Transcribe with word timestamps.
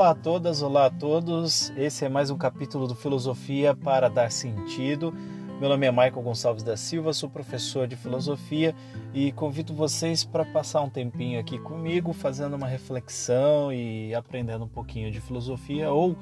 Olá 0.00 0.12
a 0.12 0.14
todas, 0.14 0.62
olá 0.62 0.86
a 0.86 0.90
todos. 0.90 1.70
Esse 1.76 2.06
é 2.06 2.08
mais 2.08 2.30
um 2.30 2.38
capítulo 2.38 2.88
do 2.88 2.94
Filosofia 2.94 3.74
para 3.74 4.08
dar 4.08 4.32
sentido. 4.32 5.12
Meu 5.60 5.68
nome 5.68 5.86
é 5.86 5.90
Michael 5.90 6.22
Gonçalves 6.22 6.62
da 6.62 6.74
Silva, 6.74 7.12
sou 7.12 7.28
professor 7.28 7.86
de 7.86 7.96
filosofia 7.96 8.74
e 9.12 9.30
convido 9.30 9.74
vocês 9.74 10.24
para 10.24 10.42
passar 10.42 10.80
um 10.80 10.88
tempinho 10.88 11.38
aqui 11.38 11.58
comigo, 11.58 12.14
fazendo 12.14 12.56
uma 12.56 12.66
reflexão 12.66 13.70
e 13.70 14.14
aprendendo 14.14 14.64
um 14.64 14.68
pouquinho 14.68 15.10
de 15.10 15.20
filosofia, 15.20 15.92
ou 15.92 16.16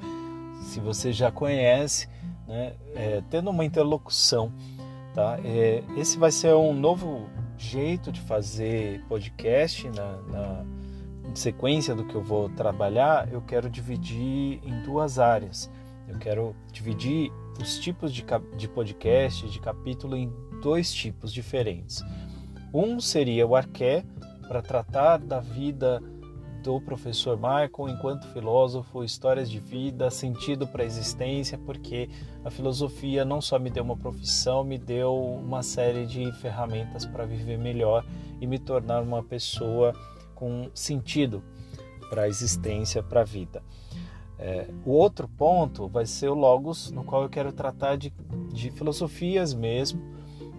se 0.63 0.81
você 0.81 1.13
já 1.13 1.31
conhece, 1.31 2.09
né, 2.49 2.73
é, 2.93 3.23
tendo 3.29 3.49
uma 3.49 3.63
interlocução. 3.63 4.51
Tá? 5.15 5.39
É, 5.41 5.85
esse 5.95 6.17
vai 6.17 6.33
ser 6.33 6.53
um 6.53 6.73
novo 6.73 7.29
jeito 7.57 8.11
de 8.11 8.19
fazer 8.19 9.05
podcast 9.07 9.87
na, 9.87 10.17
na 10.27 10.65
sequência 11.35 11.93
do 11.95 12.05
que 12.05 12.15
eu 12.15 12.21
vou 12.21 12.49
trabalhar, 12.49 13.31
eu 13.31 13.41
quero 13.41 13.69
dividir 13.69 14.59
em 14.63 14.81
duas 14.83 15.19
áreas. 15.19 15.69
Eu 16.07 16.17
quero 16.17 16.55
dividir 16.71 17.31
os 17.61 17.77
tipos 17.77 18.13
de, 18.13 18.25
de 18.57 18.67
podcast, 18.67 19.47
de 19.47 19.59
capítulo, 19.59 20.15
em 20.15 20.31
dois 20.61 20.91
tipos 20.93 21.31
diferentes. 21.31 22.03
Um 22.73 22.99
seria 22.99 23.45
o 23.45 23.55
arqué, 23.55 24.03
para 24.47 24.63
tratar 24.63 25.19
da 25.19 25.39
vida 25.39 26.01
do 26.63 26.81
professor 26.81 27.37
Michael 27.37 27.89
enquanto 27.89 28.27
filósofo, 28.33 29.03
histórias 29.03 29.49
de 29.49 29.59
vida, 29.59 30.09
sentido 30.09 30.67
para 30.67 30.83
a 30.83 30.85
existência, 30.85 31.57
porque 31.57 32.09
a 32.43 32.49
filosofia 32.49 33.23
não 33.23 33.41
só 33.41 33.57
me 33.57 33.69
deu 33.69 33.83
uma 33.83 33.95
profissão, 33.95 34.63
me 34.63 34.77
deu 34.77 35.15
uma 35.15 35.61
série 35.61 36.05
de 36.05 36.31
ferramentas 36.39 37.05
para 37.05 37.25
viver 37.25 37.57
melhor 37.57 38.03
e 38.41 38.47
me 38.47 38.57
tornar 38.57 39.01
uma 39.01 39.23
pessoa 39.23 39.93
com 40.39 40.69
sentido 40.73 41.43
para 42.09 42.23
a 42.23 42.27
existência, 42.29 43.03
para 43.03 43.21
a 43.21 43.25
vida. 43.25 43.61
É, 44.39 44.69
o 44.85 44.91
outro 44.91 45.27
ponto 45.27 45.89
vai 45.89 46.05
ser 46.05 46.29
o 46.29 46.33
Logos, 46.33 46.89
no 46.91 47.03
qual 47.03 47.23
eu 47.23 47.29
quero 47.29 47.51
tratar 47.51 47.97
de, 47.97 48.13
de 48.53 48.71
filosofias 48.71 49.53
mesmo, 49.53 50.01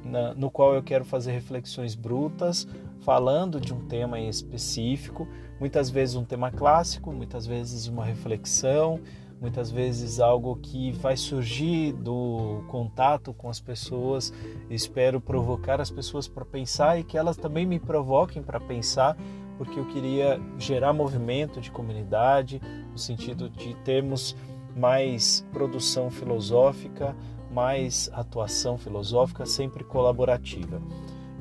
na, 0.04 0.34
no 0.34 0.50
qual 0.50 0.74
eu 0.74 0.82
quero 0.82 1.02
fazer 1.02 1.32
reflexões 1.32 1.94
brutas, 1.94 2.68
falando 3.00 3.58
de 3.58 3.72
um 3.72 3.80
tema 3.86 4.20
em 4.20 4.28
específico, 4.28 5.26
muitas 5.58 5.88
vezes 5.88 6.14
um 6.14 6.24
tema 6.24 6.50
clássico, 6.50 7.10
muitas 7.10 7.46
vezes 7.46 7.86
uma 7.86 8.04
reflexão, 8.04 9.00
muitas 9.40 9.70
vezes 9.70 10.20
algo 10.20 10.56
que 10.56 10.92
vai 10.92 11.16
surgir 11.16 11.94
do 11.94 12.62
contato 12.68 13.32
com 13.32 13.48
as 13.48 13.58
pessoas. 13.58 14.30
Espero 14.68 15.22
provocar 15.22 15.80
as 15.80 15.90
pessoas 15.90 16.28
para 16.28 16.44
pensar 16.44 17.00
e 17.00 17.04
que 17.04 17.16
elas 17.16 17.38
também 17.38 17.64
me 17.64 17.80
provoquem 17.80 18.42
para 18.42 18.60
pensar 18.60 19.16
porque 19.60 19.78
eu 19.78 19.84
queria 19.84 20.40
gerar 20.56 20.94
movimento 20.94 21.60
de 21.60 21.70
comunidade, 21.70 22.62
no 22.90 22.96
sentido 22.96 23.50
de 23.50 23.74
termos 23.84 24.34
mais 24.74 25.46
produção 25.52 26.10
filosófica, 26.10 27.14
mais 27.52 28.08
atuação 28.14 28.78
filosófica, 28.78 29.44
sempre 29.44 29.84
colaborativa. 29.84 30.80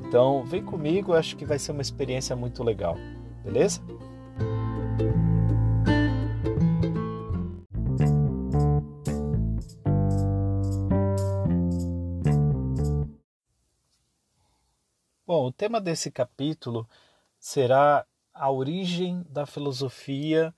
Então, 0.06 0.44
vem 0.44 0.62
comigo, 0.62 1.14
acho 1.14 1.34
que 1.34 1.46
vai 1.46 1.58
ser 1.58 1.72
uma 1.72 1.80
experiência 1.80 2.36
muito 2.36 2.62
legal, 2.62 2.94
beleza? 3.42 3.80
Bom, 15.26 15.46
o 15.46 15.52
tema 15.52 15.80
desse 15.80 16.10
capítulo 16.10 16.86
será 17.38 18.04
a 18.40 18.50
origem 18.50 19.22
da 19.28 19.44
filosofia 19.44 20.54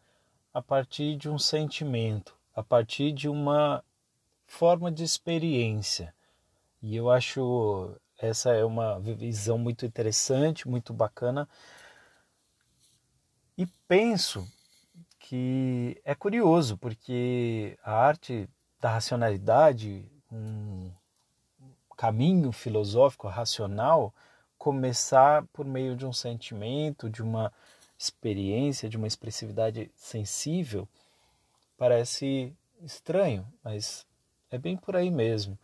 a 0.54 0.62
partir 0.62 1.16
de 1.16 1.28
um 1.28 1.36
sentimento, 1.36 2.32
a 2.54 2.62
partir 2.62 3.10
de 3.10 3.28
uma 3.28 3.82
forma 4.46 4.88
de 4.92 5.02
experiência. 5.02 6.14
E 6.80 6.94
eu 6.94 7.10
acho 7.10 7.92
essa 8.16 8.52
é 8.52 8.64
uma 8.64 9.00
visão 9.00 9.58
muito 9.58 9.84
interessante, 9.84 10.68
muito 10.68 10.94
bacana. 10.94 11.48
E 13.58 13.66
penso 13.88 14.46
que 15.18 16.00
é 16.04 16.14
curioso, 16.14 16.78
porque 16.78 17.76
a 17.82 17.94
arte 17.94 18.48
da 18.80 18.90
racionalidade, 18.90 20.08
um 20.30 20.88
caminho 21.96 22.52
filosófico 22.52 23.26
racional, 23.26 24.14
começar 24.56 25.44
por 25.52 25.66
meio 25.66 25.96
de 25.96 26.06
um 26.06 26.12
sentimento, 26.12 27.10
de 27.10 27.20
uma 27.20 27.52
experiência, 28.02 28.88
de 28.88 28.96
uma 28.96 29.06
expressividade 29.06 29.90
sensível, 29.94 30.88
parece 31.78 32.52
estranho, 32.82 33.46
mas 33.62 34.04
é 34.50 34.58
bem 34.58 34.76
por 34.76 34.96
aí 34.96 35.10
mesmo. 35.10 35.56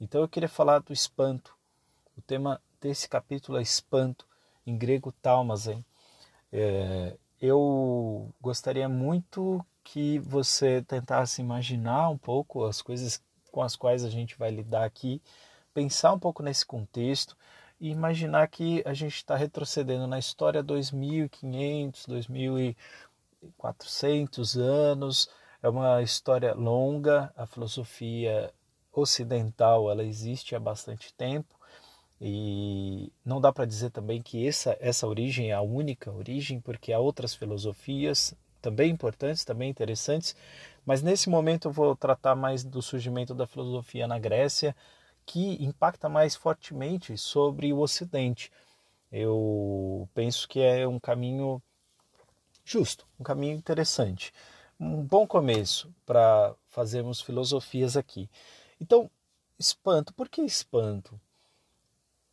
Então 0.00 0.20
eu 0.20 0.28
queria 0.28 0.48
falar 0.48 0.80
do 0.80 0.92
espanto. 0.92 1.56
O 2.16 2.20
tema 2.20 2.60
desse 2.80 3.08
capítulo 3.08 3.58
é 3.58 3.62
espanto, 3.62 4.26
em 4.66 4.76
grego 4.76 5.12
talmazen. 5.12 5.84
É, 6.52 7.16
eu 7.40 8.28
gostaria 8.40 8.88
muito 8.88 9.64
que 9.84 10.18
você 10.18 10.82
tentasse 10.82 11.40
imaginar 11.40 12.10
um 12.10 12.18
pouco 12.18 12.64
as 12.64 12.82
coisas 12.82 13.22
com 13.52 13.62
as 13.62 13.76
quais 13.76 14.04
a 14.04 14.10
gente 14.10 14.36
vai 14.36 14.50
lidar 14.50 14.84
aqui, 14.84 15.22
pensar 15.72 16.12
um 16.12 16.18
pouco 16.18 16.42
nesse 16.42 16.66
contexto, 16.66 17.36
e 17.80 17.90
imaginar 17.90 18.48
que 18.48 18.82
a 18.84 18.94
gente 18.94 19.16
está 19.16 19.36
retrocedendo 19.36 20.06
na 20.06 20.18
história 20.18 20.62
2.500, 20.62 22.74
2.400 23.62 24.60
anos. 24.60 25.28
É 25.62 25.68
uma 25.68 26.02
história 26.02 26.54
longa, 26.54 27.32
a 27.36 27.46
filosofia 27.46 28.52
ocidental 28.92 29.90
ela 29.90 30.04
existe 30.04 30.54
há 30.54 30.60
bastante 30.60 31.12
tempo 31.14 31.58
e 32.20 33.12
não 33.24 33.40
dá 33.40 33.52
para 33.52 33.64
dizer 33.64 33.90
também 33.90 34.20
que 34.20 34.46
essa, 34.46 34.76
essa 34.80 35.06
origem 35.06 35.50
é 35.50 35.54
a 35.54 35.60
única 35.60 36.10
origem, 36.10 36.60
porque 36.60 36.92
há 36.92 36.98
outras 36.98 37.34
filosofias 37.34 38.34
também 38.60 38.90
importantes, 38.90 39.44
também 39.44 39.70
interessantes, 39.70 40.34
mas 40.84 41.00
nesse 41.00 41.28
momento 41.28 41.68
eu 41.68 41.72
vou 41.72 41.94
tratar 41.94 42.34
mais 42.34 42.64
do 42.64 42.82
surgimento 42.82 43.34
da 43.34 43.46
filosofia 43.46 44.08
na 44.08 44.18
Grécia, 44.18 44.74
que 45.28 45.62
impacta 45.62 46.08
mais 46.08 46.34
fortemente 46.34 47.18
sobre 47.18 47.70
o 47.70 47.80
Ocidente. 47.80 48.50
Eu 49.12 50.08
penso 50.14 50.48
que 50.48 50.58
é 50.58 50.88
um 50.88 50.98
caminho 50.98 51.62
justo, 52.64 53.06
um 53.20 53.22
caminho 53.22 53.54
interessante, 53.54 54.32
um 54.80 55.02
bom 55.02 55.26
começo 55.26 55.94
para 56.06 56.54
fazermos 56.70 57.20
filosofias 57.20 57.94
aqui. 57.94 58.28
Então, 58.80 59.10
espanto, 59.58 60.14
por 60.14 60.30
que 60.30 60.40
espanto? 60.40 61.20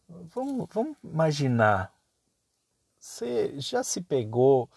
Vamos, 0.07 0.69
vamos 0.71 0.95
imaginar, 1.03 1.93
você 2.97 3.59
já 3.59 3.83
se 3.83 3.99
pegou 3.99 4.69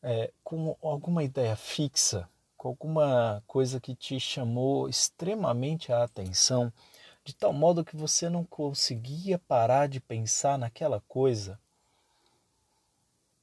é, 0.00 0.32
com 0.44 0.76
alguma 0.80 1.24
ideia 1.24 1.56
fixa, 1.56 2.28
com 2.56 2.68
alguma 2.68 3.42
coisa 3.44 3.80
que 3.80 3.96
te 3.96 4.20
chamou 4.20 4.88
extremamente 4.88 5.92
a 5.92 6.04
atenção? 6.04 6.72
De 7.26 7.34
tal 7.34 7.52
modo 7.52 7.84
que 7.84 7.96
você 7.96 8.28
não 8.30 8.44
conseguia 8.44 9.36
parar 9.36 9.88
de 9.88 9.98
pensar 9.98 10.56
naquela 10.56 11.00
coisa? 11.08 11.58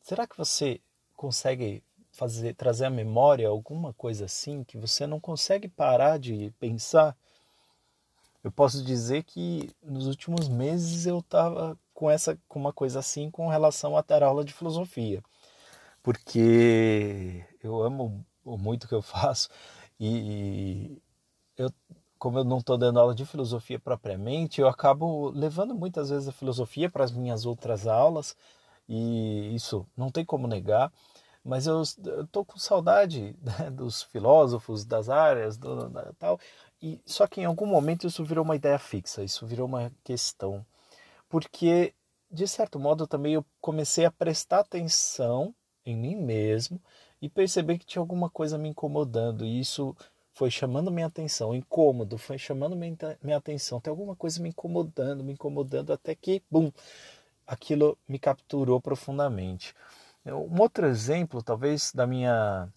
Será 0.01 0.25
que 0.25 0.37
você 0.37 0.79
consegue 1.17 1.83
fazer 2.13 2.55
trazer 2.55 2.85
à 2.85 2.89
memória 2.89 3.45
alguma 3.49 3.91
coisa 3.93 4.23
assim 4.23 4.63
que 4.63 4.77
você 4.77 5.05
não 5.05 5.19
consegue 5.19 5.67
parar 5.67 6.17
de 6.17 6.53
pensar? 6.61 7.13
Eu 8.41 8.53
posso 8.53 8.81
dizer 8.81 9.23
que 9.23 9.69
nos 9.83 10.07
últimos 10.07 10.47
meses 10.47 11.05
eu 11.05 11.19
estava 11.19 11.77
com 11.93 12.09
essa 12.09 12.39
com 12.47 12.59
uma 12.59 12.71
coisa 12.71 12.99
assim 12.99 13.29
com 13.29 13.49
relação 13.49 13.97
à 13.97 14.03
aula 14.23 14.45
de 14.45 14.53
filosofia, 14.53 15.21
porque 16.01 17.45
eu 17.61 17.83
amo 17.83 18.25
muito 18.45 18.85
o 18.85 18.87
que 18.87 18.95
eu 18.95 19.01
faço 19.03 19.49
e 19.99 21.01
eu 21.57 21.69
como 22.23 22.39
eu 22.39 22.45
não 22.45 22.59
estou 22.59 22.77
dando 22.77 23.01
aula 23.01 23.13
de 23.13 23.25
filosofia 23.25 23.77
propriamente, 23.77 24.61
eu 24.61 24.69
acabo 24.69 25.29
levando 25.31 25.75
muitas 25.75 26.09
vezes 26.09 26.29
a 26.29 26.31
filosofia 26.31 26.89
para 26.89 27.03
as 27.03 27.11
minhas 27.11 27.45
outras 27.45 27.85
aulas, 27.85 28.33
e 28.87 29.53
isso 29.53 29.85
não 29.97 30.09
tem 30.09 30.23
como 30.23 30.47
negar, 30.47 30.89
mas 31.43 31.67
eu 31.67 31.81
estou 31.81 32.45
com 32.45 32.57
saudade 32.57 33.35
né, 33.41 33.69
dos 33.75 34.03
filósofos, 34.03 34.85
das 34.85 35.09
áreas, 35.09 35.57
do, 35.57 35.89
da, 35.89 36.13
tal, 36.17 36.39
e 36.81 36.97
só 37.05 37.27
que 37.27 37.41
em 37.41 37.45
algum 37.45 37.65
momento 37.65 38.07
isso 38.07 38.23
virou 38.23 38.45
uma 38.45 38.55
ideia 38.55 38.79
fixa, 38.79 39.21
isso 39.21 39.45
virou 39.45 39.67
uma 39.67 39.91
questão, 40.01 40.65
porque 41.27 41.93
de 42.31 42.47
certo 42.47 42.79
modo 42.79 43.05
também 43.05 43.33
eu 43.33 43.45
comecei 43.59 44.05
a 44.05 44.11
prestar 44.11 44.61
atenção 44.61 45.53
em 45.85 45.93
mim 45.93 46.15
mesmo 46.15 46.81
e 47.21 47.27
perceber 47.27 47.77
que 47.77 47.85
tinha 47.85 48.01
alguma 48.01 48.29
coisa 48.29 48.57
me 48.57 48.69
incomodando, 48.69 49.43
e 49.45 49.59
isso 49.59 49.93
foi 50.33 50.49
chamando 50.49 50.91
minha 50.91 51.05
atenção, 51.07 51.53
incômodo, 51.53 52.17
foi 52.17 52.37
chamando 52.37 52.75
minha, 52.75 52.97
minha 53.21 53.37
atenção, 53.37 53.79
tem 53.79 53.91
alguma 53.91 54.15
coisa 54.15 54.41
me 54.41 54.49
incomodando, 54.49 55.23
me 55.23 55.33
incomodando, 55.33 55.93
até 55.93 56.15
que, 56.15 56.41
bum, 56.49 56.71
aquilo 57.45 57.97
me 58.07 58.17
capturou 58.17 58.81
profundamente. 58.81 59.73
Um 60.25 60.59
outro 60.61 60.87
exemplo, 60.87 61.43
talvez, 61.43 61.91
da 61.93 62.07
minha 62.07 62.67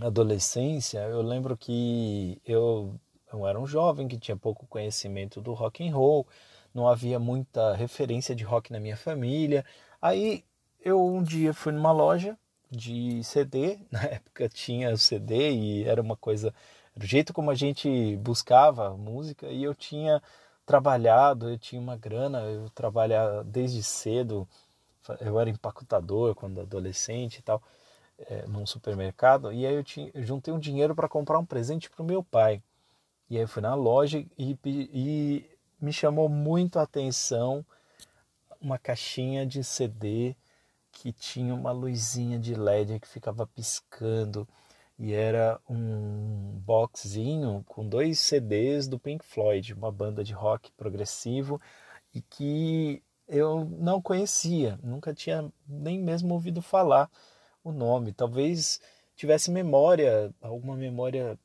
adolescência, 0.00 0.98
eu 0.98 1.22
lembro 1.22 1.56
que 1.56 2.40
eu, 2.44 2.94
eu 3.32 3.46
era 3.46 3.58
um 3.58 3.66
jovem 3.66 4.06
que 4.06 4.18
tinha 4.18 4.36
pouco 4.36 4.66
conhecimento 4.66 5.40
do 5.40 5.54
rock 5.54 5.86
and 5.86 5.94
roll, 5.94 6.26
não 6.74 6.86
havia 6.86 7.18
muita 7.18 7.74
referência 7.74 8.34
de 8.34 8.44
rock 8.44 8.70
na 8.70 8.78
minha 8.78 8.96
família. 8.96 9.64
Aí 10.02 10.44
eu 10.80 11.02
um 11.02 11.22
dia 11.22 11.54
fui 11.54 11.72
numa 11.72 11.92
loja 11.92 12.36
de 12.70 13.22
CD, 13.24 13.78
na 13.90 14.02
época 14.04 14.48
tinha 14.48 14.92
o 14.92 14.98
CD 14.98 15.50
e 15.52 15.84
era 15.84 16.00
uma 16.00 16.16
coisa, 16.16 16.54
do 16.96 17.06
jeito 17.06 17.32
como 17.32 17.50
a 17.50 17.54
gente 17.54 18.16
buscava 18.16 18.96
música 18.96 19.46
e 19.48 19.62
eu 19.62 19.74
tinha 19.74 20.22
trabalhado, 20.64 21.50
eu 21.50 21.58
tinha 21.58 21.80
uma 21.80 21.96
grana, 21.96 22.40
eu 22.42 22.68
trabalhava 22.70 23.44
desde 23.44 23.82
cedo, 23.82 24.48
eu 25.20 25.38
era 25.38 25.48
empacotador 25.48 26.34
quando 26.34 26.60
adolescente 26.60 27.38
e 27.38 27.42
tal, 27.42 27.62
é, 28.18 28.46
num 28.46 28.66
supermercado, 28.66 29.52
e 29.52 29.66
aí 29.66 29.74
eu, 29.74 29.84
tinha, 29.84 30.10
eu 30.14 30.24
juntei 30.24 30.52
um 30.52 30.58
dinheiro 30.58 30.94
para 30.94 31.08
comprar 31.08 31.38
um 31.38 31.44
presente 31.44 31.88
para 31.88 32.02
o 32.02 32.06
meu 32.06 32.22
pai. 32.22 32.62
E 33.28 33.36
aí 33.36 33.42
eu 33.42 33.48
fui 33.48 33.62
na 33.62 33.74
loja 33.74 34.24
e, 34.38 34.58
e 34.64 35.50
me 35.80 35.92
chamou 35.92 36.28
muito 36.28 36.78
a 36.78 36.82
atenção 36.82 37.64
uma 38.60 38.78
caixinha 38.78 39.46
de 39.46 39.62
CD 39.62 40.34
que 40.96 41.12
tinha 41.12 41.54
uma 41.54 41.72
luzinha 41.72 42.38
de 42.38 42.54
LED 42.54 42.98
que 42.98 43.06
ficava 43.06 43.46
piscando 43.46 44.48
e 44.98 45.12
era 45.12 45.60
um 45.68 46.58
boxzinho 46.64 47.62
com 47.68 47.86
dois 47.86 48.18
CDs 48.18 48.88
do 48.88 48.98
Pink 48.98 49.22
Floyd, 49.22 49.74
uma 49.74 49.92
banda 49.92 50.24
de 50.24 50.32
rock 50.32 50.72
progressivo 50.72 51.60
e 52.14 52.22
que 52.22 53.02
eu 53.28 53.66
não 53.78 54.00
conhecia, 54.00 54.78
nunca 54.82 55.12
tinha 55.12 55.52
nem 55.68 55.98
mesmo 55.98 56.32
ouvido 56.32 56.62
falar 56.62 57.10
o 57.62 57.72
nome. 57.72 58.12
Talvez 58.12 58.80
tivesse 59.14 59.50
memória, 59.50 60.32
alguma 60.40 60.76
memória 60.76 61.38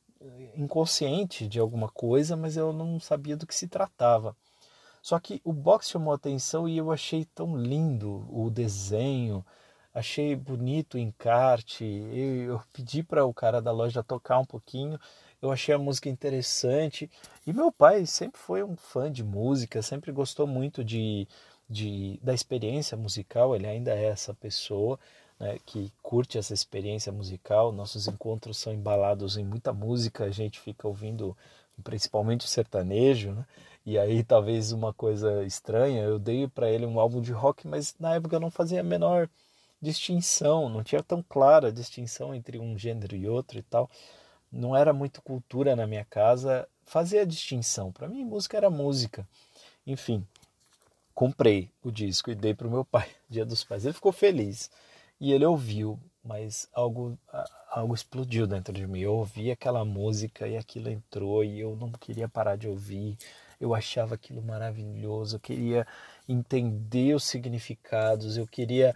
inconsciente 0.56 1.46
de 1.46 1.58
alguma 1.58 1.90
coisa, 1.90 2.36
mas 2.36 2.56
eu 2.56 2.72
não 2.72 2.98
sabia 2.98 3.36
do 3.36 3.46
que 3.46 3.54
se 3.54 3.68
tratava. 3.68 4.34
Só 5.02 5.18
que 5.18 5.40
o 5.44 5.52
box 5.52 5.90
chamou 5.90 6.14
atenção 6.14 6.68
e 6.68 6.78
eu 6.78 6.92
achei 6.92 7.24
tão 7.24 7.56
lindo 7.56 8.24
o 8.30 8.48
desenho, 8.48 9.44
achei 9.92 10.36
bonito 10.36 10.94
o 10.94 10.98
encarte. 10.98 11.84
Eu, 11.84 12.54
eu 12.54 12.62
pedi 12.72 13.02
para 13.02 13.24
o 13.24 13.34
cara 13.34 13.60
da 13.60 13.72
loja 13.72 14.02
tocar 14.02 14.38
um 14.38 14.44
pouquinho, 14.44 14.98
eu 15.42 15.50
achei 15.50 15.74
a 15.74 15.78
música 15.78 16.08
interessante. 16.08 17.10
E 17.44 17.52
meu 17.52 17.72
pai 17.72 18.06
sempre 18.06 18.40
foi 18.40 18.62
um 18.62 18.76
fã 18.76 19.10
de 19.10 19.24
música, 19.24 19.82
sempre 19.82 20.12
gostou 20.12 20.46
muito 20.46 20.84
de, 20.84 21.26
de 21.68 22.20
da 22.22 22.32
experiência 22.32 22.96
musical, 22.96 23.56
ele 23.56 23.66
ainda 23.66 23.92
é 23.92 24.04
essa 24.04 24.32
pessoa. 24.32 24.98
Né, 25.40 25.58
que 25.66 25.90
curte 26.02 26.38
essa 26.38 26.54
experiência 26.54 27.10
musical, 27.10 27.72
nossos 27.72 28.06
encontros 28.06 28.58
são 28.58 28.72
embalados 28.72 29.36
em 29.36 29.44
muita 29.44 29.72
música, 29.72 30.24
a 30.24 30.30
gente 30.30 30.60
fica 30.60 30.86
ouvindo 30.86 31.36
principalmente 31.82 32.48
sertanejo, 32.48 33.32
né? 33.32 33.44
E 33.84 33.98
aí 33.98 34.22
talvez 34.22 34.72
uma 34.72 34.92
coisa 34.92 35.44
estranha, 35.44 36.02
eu 36.02 36.18
dei 36.18 36.46
para 36.46 36.70
ele 36.70 36.86
um 36.86 37.00
álbum 37.00 37.20
de 37.20 37.32
rock, 37.32 37.66
mas 37.66 37.94
na 37.98 38.14
época 38.14 38.36
eu 38.36 38.40
não 38.40 38.50
fazia 38.50 38.80
a 38.80 38.84
menor 38.84 39.28
distinção, 39.80 40.68
não 40.68 40.84
tinha 40.84 41.02
tão 41.02 41.22
clara 41.22 41.68
a 41.68 41.72
distinção 41.72 42.32
entre 42.32 42.58
um 42.58 42.78
gênero 42.78 43.16
e 43.16 43.28
outro 43.28 43.58
e 43.58 43.62
tal. 43.62 43.90
Não 44.50 44.76
era 44.76 44.92
muito 44.92 45.20
cultura 45.22 45.74
na 45.74 45.86
minha 45.86 46.04
casa 46.04 46.68
fazer 46.84 47.20
a 47.20 47.24
distinção. 47.24 47.90
Para 47.90 48.08
mim, 48.08 48.24
música 48.24 48.56
era 48.56 48.70
música. 48.70 49.26
Enfim, 49.86 50.24
comprei 51.14 51.70
o 51.82 51.90
disco 51.90 52.30
e 52.30 52.34
dei 52.34 52.54
para 52.54 52.68
o 52.68 52.70
meu 52.70 52.84
pai, 52.84 53.08
Dia 53.28 53.44
dos 53.44 53.64
Pais. 53.64 53.84
Ele 53.84 53.94
ficou 53.94 54.12
feliz 54.12 54.70
e 55.20 55.32
ele 55.32 55.44
ouviu, 55.44 55.98
mas 56.22 56.68
algo 56.72 57.18
algo 57.70 57.94
explodiu 57.94 58.46
dentro 58.46 58.72
de 58.72 58.86
mim. 58.86 59.00
Eu 59.00 59.14
ouvi 59.14 59.50
aquela 59.50 59.84
música 59.84 60.46
e 60.46 60.56
aquilo 60.56 60.90
entrou 60.90 61.42
e 61.42 61.60
eu 61.60 61.74
não 61.76 61.90
queria 61.90 62.28
parar 62.28 62.56
de 62.56 62.68
ouvir. 62.68 63.16
Eu 63.62 63.74
achava 63.74 64.14
aquilo 64.16 64.42
maravilhoso, 64.42 65.36
eu 65.36 65.40
queria 65.40 65.86
entender 66.28 67.14
os 67.14 67.24
significados, 67.24 68.36
eu 68.36 68.46
queria 68.46 68.94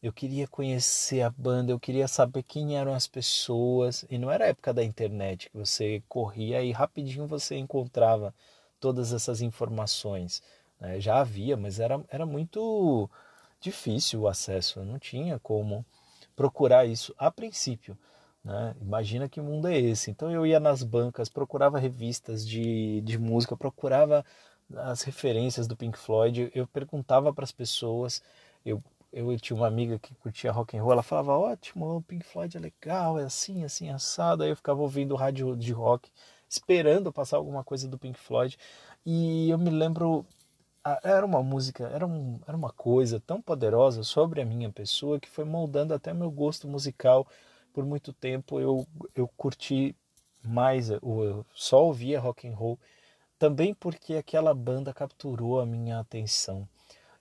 eu 0.00 0.12
queria 0.12 0.46
conhecer 0.46 1.22
a 1.22 1.30
banda, 1.30 1.72
eu 1.72 1.80
queria 1.80 2.06
saber 2.06 2.44
quem 2.44 2.76
eram 2.76 2.94
as 2.94 3.08
pessoas. 3.08 4.04
E 4.08 4.16
não 4.16 4.30
era 4.30 4.44
a 4.44 4.48
época 4.48 4.72
da 4.72 4.84
internet 4.84 5.50
que 5.50 5.56
você 5.56 6.02
corria 6.08 6.62
e 6.62 6.70
rapidinho 6.70 7.26
você 7.26 7.56
encontrava 7.56 8.32
todas 8.80 9.12
essas 9.12 9.40
informações. 9.40 10.42
Né? 10.80 11.00
Já 11.00 11.20
havia, 11.20 11.56
mas 11.56 11.80
era, 11.80 12.00
era 12.10 12.24
muito 12.24 13.10
difícil 13.60 14.20
o 14.20 14.28
acesso, 14.28 14.84
não 14.84 14.98
tinha 14.98 15.38
como 15.40 15.84
procurar 16.36 16.86
isso 16.86 17.12
a 17.18 17.30
princípio. 17.30 17.98
Né? 18.44 18.74
Imagina 18.80 19.28
que 19.28 19.40
mundo 19.40 19.68
é 19.68 19.78
esse. 19.78 20.10
Então 20.10 20.30
eu 20.30 20.46
ia 20.46 20.60
nas 20.60 20.82
bancas, 20.82 21.28
procurava 21.28 21.78
revistas 21.78 22.46
de, 22.46 23.00
de 23.02 23.18
música, 23.18 23.56
procurava 23.56 24.24
as 24.76 25.02
referências 25.02 25.66
do 25.66 25.76
Pink 25.76 25.98
Floyd, 25.98 26.50
eu 26.54 26.66
perguntava 26.66 27.32
para 27.32 27.44
as 27.44 27.52
pessoas, 27.52 28.22
eu, 28.64 28.82
eu 29.12 29.38
tinha 29.38 29.56
uma 29.56 29.66
amiga 29.66 29.98
que 29.98 30.14
curtia 30.16 30.52
rock 30.52 30.76
and 30.76 30.82
roll, 30.82 30.92
ela 30.92 31.02
falava, 31.02 31.36
ótimo, 31.38 31.96
o 31.96 32.02
Pink 32.02 32.24
Floyd 32.26 32.56
é 32.56 32.60
legal, 32.60 33.18
é 33.18 33.24
assim, 33.24 33.64
assim, 33.64 33.90
assado, 33.90 34.42
aí 34.42 34.50
eu 34.50 34.56
ficava 34.56 34.80
ouvindo 34.82 35.16
rádio 35.16 35.56
de 35.56 35.72
rock, 35.72 36.10
esperando 36.48 37.12
passar 37.12 37.38
alguma 37.38 37.64
coisa 37.64 37.88
do 37.88 37.98
Pink 37.98 38.18
Floyd, 38.18 38.58
e 39.06 39.48
eu 39.50 39.58
me 39.58 39.70
lembro, 39.70 40.26
era 41.02 41.24
uma 41.24 41.42
música, 41.42 41.88
era, 41.88 42.06
um, 42.06 42.38
era 42.46 42.56
uma 42.56 42.70
coisa 42.72 43.20
tão 43.20 43.40
poderosa 43.40 44.02
sobre 44.02 44.40
a 44.42 44.44
minha 44.44 44.70
pessoa 44.70 45.18
que 45.20 45.28
foi 45.28 45.44
moldando 45.44 45.94
até 45.94 46.12
meu 46.12 46.30
gosto 46.30 46.68
musical, 46.68 47.26
por 47.78 47.86
muito 47.86 48.12
tempo 48.12 48.58
eu, 48.58 48.84
eu 49.14 49.28
curti 49.36 49.94
mais, 50.42 50.90
eu 50.90 51.46
só 51.54 51.84
ouvia 51.84 52.18
rock 52.18 52.48
and 52.48 52.56
roll, 52.56 52.76
também 53.38 53.72
porque 53.72 54.14
aquela 54.14 54.52
banda 54.52 54.92
capturou 54.92 55.60
a 55.60 55.64
minha 55.64 56.00
atenção. 56.00 56.68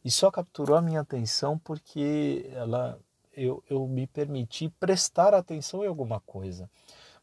E 0.03 0.09
só 0.09 0.31
capturou 0.31 0.75
a 0.75 0.81
minha 0.81 1.01
atenção 1.01 1.59
porque 1.59 2.49
ela, 2.55 2.99
eu, 3.35 3.63
eu 3.69 3.87
me 3.87 4.07
permiti 4.07 4.67
prestar 4.79 5.31
atenção 5.35 5.83
em 5.83 5.87
alguma 5.87 6.19
coisa. 6.21 6.67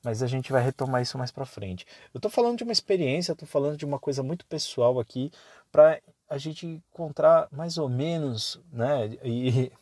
Mas 0.01 0.23
a 0.23 0.29
gente 0.29 0.53
vai 0.53 0.63
retomar 0.63 1.03
isso 1.03 1.19
mais 1.19 1.33
para 1.33 1.45
frente. 1.45 1.85
Eu 2.15 2.19
estou 2.19 2.31
falando 2.31 2.59
de 2.59 2.63
uma 2.63 2.73
experiência, 2.73 3.33
estou 3.33 3.49
falando 3.49 3.77
de 3.77 3.85
uma 3.85 3.99
coisa 3.99 4.23
muito 4.23 4.47
pessoal 4.47 5.01
aqui, 5.01 5.33
para 5.73 6.01
a 6.31 6.39
gente 6.39 6.67
encontrar 6.69 7.49
mais 7.51 7.79
ou 7.79 7.89
menos, 7.89 8.61
né? 8.73 9.19
E 9.25 9.73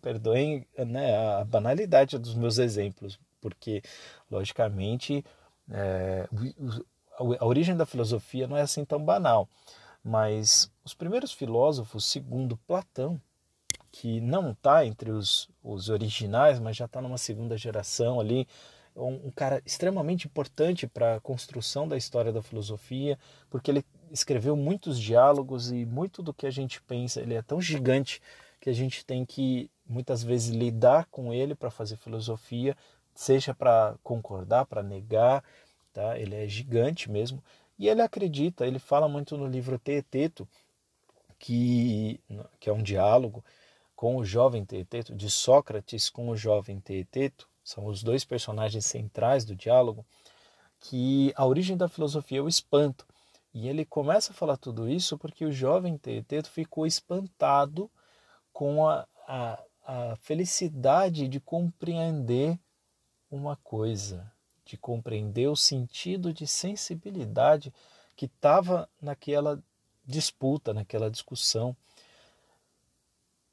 perdoem 0.00 0.66
né, 0.76 1.16
a 1.40 1.44
banalidade 1.44 2.18
dos 2.18 2.34
meus 2.34 2.58
exemplos, 2.58 3.18
porque, 3.40 3.82
logicamente, 4.30 5.24
é, 5.70 6.28
a 7.18 7.44
origem 7.44 7.76
da 7.76 7.86
filosofia 7.86 8.46
não 8.46 8.56
é 8.56 8.62
assim 8.62 8.84
tão 8.84 9.04
banal. 9.04 9.48
Mas 10.02 10.70
os 10.84 10.94
primeiros 10.94 11.32
filósofos, 11.32 12.06
segundo 12.06 12.56
Platão, 12.56 13.20
que 13.90 14.20
não 14.20 14.52
está 14.52 14.86
entre 14.86 15.10
os, 15.10 15.48
os 15.62 15.88
originais, 15.88 16.60
mas 16.60 16.76
já 16.76 16.84
está 16.84 17.00
numa 17.00 17.18
segunda 17.18 17.56
geração 17.56 18.20
ali, 18.20 18.46
um, 18.94 19.28
um 19.28 19.30
cara 19.30 19.62
extremamente 19.64 20.26
importante 20.26 20.86
para 20.86 21.16
a 21.16 21.20
construção 21.20 21.86
da 21.86 21.96
história 21.96 22.32
da 22.32 22.42
filosofia, 22.42 23.18
porque 23.48 23.70
ele 23.70 23.84
escreveu 24.10 24.56
muitos 24.56 24.98
diálogos 24.98 25.70
e 25.70 25.84
muito 25.84 26.22
do 26.22 26.34
que 26.34 26.46
a 26.46 26.50
gente 26.50 26.82
pensa, 26.82 27.20
ele 27.20 27.34
é 27.34 27.42
tão 27.42 27.60
gigante 27.60 28.20
que 28.60 28.68
a 28.68 28.72
gente 28.72 29.04
tem 29.04 29.24
que 29.24 29.70
muitas 29.88 30.22
vezes 30.22 30.54
lidar 30.54 31.06
com 31.06 31.32
ele 31.32 31.54
para 31.54 31.70
fazer 31.70 31.96
filosofia, 31.96 32.76
seja 33.14 33.54
para 33.54 33.96
concordar, 34.02 34.66
para 34.66 34.82
negar, 34.82 35.42
tá? 35.92 36.18
Ele 36.18 36.34
é 36.34 36.46
gigante 36.46 37.10
mesmo. 37.10 37.42
E 37.78 37.88
ele 37.88 38.02
acredita, 38.02 38.66
ele 38.66 38.78
fala 38.78 39.08
muito 39.08 39.36
no 39.36 39.46
livro 39.46 39.78
Teeteto, 39.78 40.46
que, 41.38 42.20
que 42.58 42.68
é 42.68 42.72
um 42.72 42.82
diálogo 42.82 43.44
com 43.94 44.16
o 44.16 44.24
jovem 44.24 44.64
Teeteto, 44.64 45.14
de 45.14 45.30
Sócrates 45.30 46.08
com 46.08 46.28
o 46.28 46.36
jovem 46.36 46.80
Teeteto, 46.80 47.48
são 47.64 47.86
os 47.86 48.02
dois 48.02 48.24
personagens 48.24 48.86
centrais 48.86 49.44
do 49.44 49.54
diálogo, 49.54 50.06
que 50.80 51.32
a 51.36 51.44
origem 51.44 51.76
da 51.76 51.88
filosofia 51.88 52.38
é 52.38 52.42
o 52.42 52.48
espanto. 52.48 53.04
E 53.52 53.68
ele 53.68 53.84
começa 53.84 54.32
a 54.32 54.34
falar 54.34 54.56
tudo 54.56 54.88
isso 54.88 55.18
porque 55.18 55.44
o 55.44 55.52
jovem 55.52 55.98
Teeteto 55.98 56.50
ficou 56.50 56.86
espantado 56.86 57.90
com 58.52 58.86
a, 58.86 59.06
a, 59.26 59.62
a 59.88 60.16
felicidade 60.16 61.26
de 61.26 61.40
compreender 61.40 62.60
uma 63.30 63.56
coisa, 63.56 64.30
de 64.62 64.76
compreender 64.76 65.48
o 65.48 65.56
sentido 65.56 66.30
de 66.30 66.46
sensibilidade 66.46 67.72
que 68.14 68.26
estava 68.26 68.86
naquela 69.00 69.62
disputa, 70.04 70.74
naquela 70.74 71.10
discussão. 71.10 71.74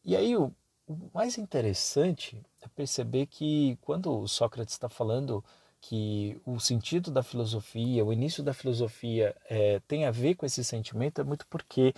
E 0.03 0.13
aí 0.13 0.35
o, 0.35 0.53
o 0.85 1.09
mais 1.13 1.37
interessante 1.37 2.45
é 2.61 2.67
perceber 2.67 3.27
que 3.27 3.77
quando 3.79 4.27
Sócrates 4.27 4.73
está 4.73 4.89
falando 4.89 5.41
que 5.79 6.37
o 6.45 6.59
sentido 6.59 7.11
da 7.11 7.23
filosofia, 7.23 8.03
o 8.03 8.11
início 8.11 8.43
da 8.43 8.53
filosofia 8.53 9.33
é, 9.49 9.79
tem 9.87 10.03
a 10.05 10.11
ver 10.11 10.35
com 10.35 10.45
esse 10.45 10.65
sentimento, 10.65 11.21
é 11.21 11.23
muito 11.23 11.47
porque 11.47 11.93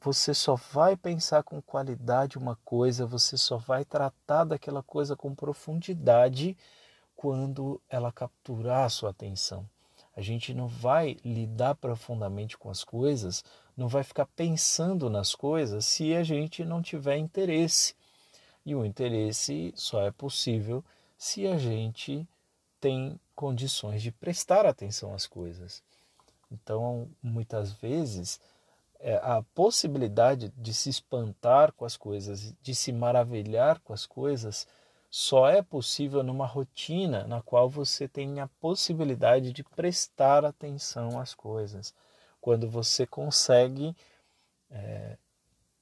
você 0.00 0.32
só 0.34 0.54
vai 0.54 0.96
pensar 0.96 1.42
com 1.42 1.60
qualidade 1.60 2.38
uma 2.38 2.56
coisa, 2.64 3.06
você 3.06 3.36
só 3.36 3.56
vai 3.56 3.84
tratar 3.84 4.44
daquela 4.44 4.82
coisa 4.82 5.16
com 5.16 5.34
profundidade 5.34 6.56
quando 7.16 7.80
ela 7.88 8.12
capturar 8.12 8.84
a 8.84 8.88
sua 8.88 9.10
atenção. 9.10 9.68
A 10.16 10.20
gente 10.20 10.52
não 10.52 10.66
vai 10.66 11.16
lidar 11.24 11.74
profundamente 11.76 12.58
com 12.58 12.70
as 12.70 12.82
coisas, 12.82 13.44
não 13.76 13.88
vai 13.88 14.02
ficar 14.02 14.26
pensando 14.26 15.08
nas 15.08 15.34
coisas 15.34 15.86
se 15.86 16.14
a 16.14 16.22
gente 16.22 16.64
não 16.64 16.82
tiver 16.82 17.16
interesse. 17.16 17.94
E 18.66 18.74
o 18.74 18.84
interesse 18.84 19.72
só 19.76 20.02
é 20.02 20.10
possível 20.10 20.84
se 21.16 21.46
a 21.46 21.56
gente 21.56 22.28
tem 22.80 23.18
condições 23.34 24.02
de 24.02 24.10
prestar 24.10 24.66
atenção 24.66 25.14
às 25.14 25.26
coisas. 25.26 25.82
Então, 26.50 27.08
muitas 27.22 27.72
vezes, 27.72 28.40
é, 29.00 29.16
a 29.16 29.42
possibilidade 29.54 30.52
de 30.56 30.74
se 30.74 30.90
espantar 30.90 31.72
com 31.72 31.84
as 31.84 31.96
coisas, 31.96 32.54
de 32.60 32.74
se 32.74 32.92
maravilhar 32.92 33.80
com 33.80 33.92
as 33.92 34.06
coisas, 34.06 34.66
só 35.10 35.48
é 35.48 35.62
possível 35.62 36.22
numa 36.22 36.46
rotina 36.46 37.26
na 37.26 37.40
qual 37.40 37.68
você 37.68 38.06
tem 38.06 38.40
a 38.40 38.48
possibilidade 38.60 39.52
de 39.52 39.64
prestar 39.64 40.44
atenção 40.44 41.18
às 41.18 41.34
coisas. 41.34 41.94
Quando 42.40 42.68
você 42.68 43.06
consegue 43.06 43.96
é, 44.70 45.16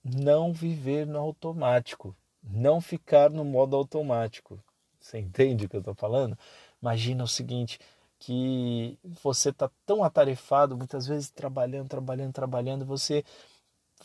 não 0.04 0.52
viver 0.52 1.06
no 1.06 1.18
automático, 1.18 2.14
não 2.42 2.80
ficar 2.80 3.30
no 3.30 3.44
modo 3.44 3.74
automático. 3.74 4.62
Você 5.00 5.18
entende 5.18 5.66
o 5.66 5.68
que 5.68 5.76
eu 5.76 5.80
estou 5.80 5.94
falando? 5.94 6.38
Imagina 6.80 7.24
o 7.24 7.28
seguinte, 7.28 7.78
que 8.18 8.98
você 9.22 9.50
está 9.50 9.70
tão 9.84 10.02
atarefado, 10.02 10.76
muitas 10.76 11.06
vezes 11.06 11.30
trabalhando, 11.30 11.88
trabalhando, 11.88 12.32
trabalhando, 12.32 12.84
você 12.84 13.24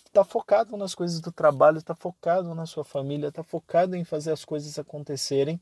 está 0.05 0.23
focado 0.23 0.75
nas 0.75 0.93
coisas 0.93 1.21
do 1.21 1.31
trabalho, 1.31 1.77
está 1.77 1.95
focado 1.95 2.53
na 2.53 2.65
sua 2.65 2.83
família, 2.83 3.29
está 3.29 3.43
focado 3.43 3.95
em 3.95 4.03
fazer 4.03 4.31
as 4.31 4.43
coisas 4.43 4.77
acontecerem. 4.77 5.59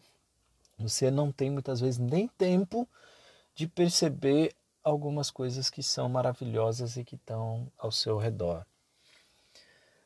Você 0.77 1.11
não 1.11 1.31
tem 1.31 1.49
muitas 1.49 1.79
vezes 1.79 1.97
nem 1.97 2.27
tempo 2.27 2.87
de 3.53 3.67
perceber 3.67 4.55
algumas 4.83 5.29
coisas 5.29 5.69
que 5.69 5.83
são 5.83 6.09
maravilhosas 6.09 6.97
e 6.97 7.03
que 7.03 7.15
estão 7.15 7.71
ao 7.77 7.91
seu 7.91 8.17
redor. 8.17 8.65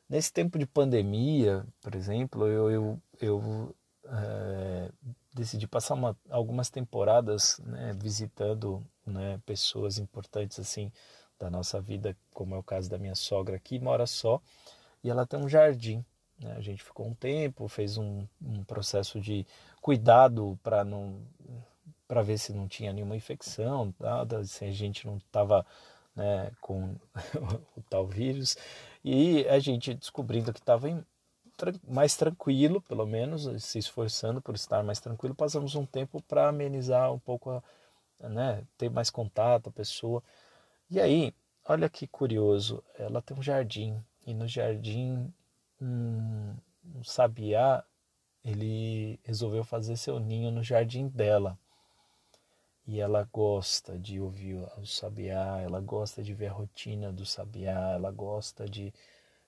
Nesse 0.10 0.34
tempo 0.34 0.60
de 0.60 0.66
pandemia, 0.66 1.66
por 1.82 1.96
exemplo, 1.96 2.46
eu, 2.48 2.70
eu, 2.70 3.02
eu 3.22 3.76
é, 4.06 4.92
decidi 5.34 5.68
passar 5.68 5.96
uma, 5.96 6.18
algumas 6.30 6.70
temporadas 6.70 7.60
né, 7.66 7.94
visitando 8.00 8.86
né, 9.06 9.40
pessoas 9.46 9.98
importantes 9.98 10.60
assim 10.60 10.92
da 11.40 11.50
nossa 11.50 11.82
vida, 11.82 12.16
como 12.34 12.56
é 12.56 12.58
o 12.58 12.64
caso 12.64 12.90
da 12.90 12.98
minha 12.98 13.16
sogra 13.16 13.56
aqui, 13.56 13.80
mora 13.80 14.06
só 14.06 14.42
e 15.04 15.10
ela 15.10 15.26
tem 15.26 15.40
um 15.40 15.50
jardim. 15.50 16.04
Né? 16.40 16.54
A 16.56 16.62
gente 16.62 16.84
ficou 16.84 17.08
um 17.08 17.14
tempo, 17.14 17.68
fez 17.68 17.98
um, 17.98 18.26
um 18.42 18.64
processo 18.64 19.20
de 19.20 19.46
cuidado 19.82 20.58
para 20.64 20.84
não 20.84 21.22
para 22.08 22.22
ver 22.22 22.38
se 22.38 22.54
não 22.54 22.68
tinha 22.68 22.94
nenhuma 22.94 23.16
infecção, 23.16 23.94
nada, 24.00 24.44
se 24.46 24.66
a 24.66 24.72
gente 24.72 25.08
não 25.08 25.18
estava 25.18 25.66
né, 26.16 26.52
com 26.62 26.96
o 27.76 27.82
tal 27.90 28.06
vírus. 28.06 28.56
E 29.04 29.48
a 29.48 29.58
gente 29.60 29.94
descobrindo 29.94 30.54
que 30.54 30.60
estava 30.60 30.90
mais 31.88 32.16
tranquilo, 32.16 32.82
pelo 32.82 33.06
menos, 33.06 33.48
se 33.64 33.80
esforçando 33.80 34.42
por 34.42 34.56
estar 34.56 34.84
mais 34.84 35.00
tranquilo, 35.00 35.36
passamos 35.36 35.76
um 35.76 35.86
tempo 35.86 36.22
para 36.22 36.50
amenizar 36.50 37.14
um 37.14 37.20
pouco, 37.20 37.52
a, 38.22 38.30
né, 38.30 38.64
ter 38.78 38.90
mais 38.90 39.10
contato 39.10 39.70
a 39.70 39.72
pessoa. 39.72 40.24
E 40.90 41.00
aí, 41.00 41.34
olha 41.68 41.90
que 41.90 42.08
curioso, 42.08 42.84
ela 42.98 43.22
tem 43.22 43.38
um 43.38 43.44
jardim 43.44 44.04
e 44.26 44.34
no 44.34 44.48
jardim 44.48 45.34
um, 45.82 46.56
um 46.96 47.04
sabiá 47.04 47.84
ele 48.44 49.20
resolveu 49.24 49.64
fazer 49.64 49.96
seu 49.98 50.20
ninho 50.20 50.52
no 50.52 50.64
jardim 50.64 51.08
dela. 51.08 51.58
E 52.86 53.00
ela 53.00 53.28
gosta 53.32 53.98
de 53.98 54.20
ouvir 54.20 54.56
o 54.78 54.86
sabiá, 54.86 55.62
ela 55.62 55.80
gosta 55.80 56.22
de 56.22 56.34
ver 56.34 56.48
a 56.48 56.52
rotina 56.52 57.14
do 57.14 57.26
sabiá, 57.26 57.94
ela 57.94 58.12
gosta 58.12 58.68
de 58.68 58.94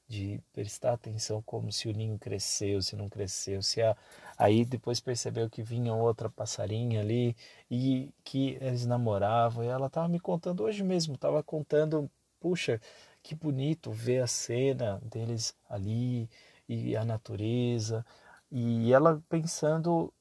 de 0.07 0.41
prestar 0.53 0.93
atenção 0.93 1.41
como 1.41 1.71
se 1.71 1.87
o 1.87 1.91
ninho 1.93 2.17
cresceu, 2.19 2.81
se 2.81 2.95
não 2.95 3.09
cresceu, 3.09 3.61
se 3.61 3.81
a... 3.81 3.95
aí 4.37 4.63
depois 4.65 4.99
percebeu 4.99 5.49
que 5.49 5.63
vinha 5.63 5.93
outra 5.93 6.29
passarinha 6.29 7.01
ali 7.01 7.35
e 7.69 8.13
que 8.23 8.57
eles 8.61 8.85
namoravam. 8.85 9.63
E 9.63 9.67
ela 9.67 9.87
estava 9.87 10.07
me 10.07 10.19
contando 10.19 10.63
hoje 10.63 10.83
mesmo, 10.83 11.15
estava 11.15 11.41
contando, 11.43 12.09
puxa, 12.39 12.79
que 13.23 13.35
bonito 13.35 13.91
ver 13.91 14.21
a 14.21 14.27
cena 14.27 15.01
deles 15.03 15.55
ali 15.69 16.29
e 16.69 16.95
a 16.95 17.03
natureza. 17.05 18.05
E 18.51 18.93
ela 18.93 19.21
pensando 19.29 20.13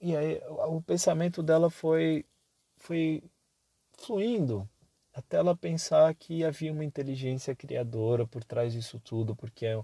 e 0.00 0.16
aí 0.16 0.40
o 0.48 0.82
pensamento 0.82 1.42
dela 1.42 1.70
foi 1.70 2.26
foi 2.76 3.22
fluindo 3.98 4.68
até 5.14 5.36
ela 5.36 5.56
pensar 5.56 6.14
que 6.14 6.44
havia 6.44 6.72
uma 6.72 6.84
inteligência 6.84 7.54
criadora 7.54 8.26
por 8.26 8.42
trás 8.42 8.72
disso 8.72 9.00
tudo, 9.04 9.36
porque 9.36 9.66
é 9.66 9.76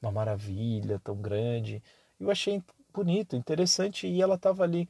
uma 0.00 0.12
maravilha 0.12 1.00
tão 1.02 1.16
grande. 1.16 1.82
Eu 2.20 2.30
achei 2.30 2.62
bonito, 2.92 3.34
interessante, 3.34 4.06
e 4.06 4.20
ela 4.20 4.34
estava 4.34 4.62
ali 4.62 4.88